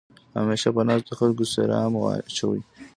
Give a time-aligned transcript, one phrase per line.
[0.37, 2.61] همېشه په ناستو خلکو سلام اچوې.